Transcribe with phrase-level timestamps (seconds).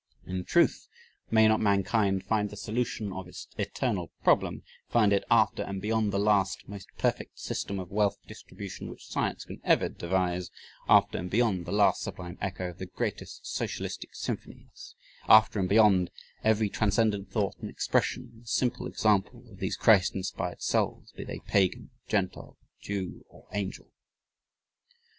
[0.25, 0.87] In truth,
[1.29, 6.11] may not mankind find the solution of its eternal problem find it after and beyond
[6.11, 10.49] the last, most perfect system of wealth distribution which science can ever devise
[10.89, 14.95] after and beyond the last sublime echo of the greatest socialistic symphonies
[15.29, 16.09] after and beyond
[16.43, 21.23] every transcendent thought and expression in the simple example of these Christ inspired souls be
[21.25, 23.91] they Pagan, Gentile, Jew, or angel.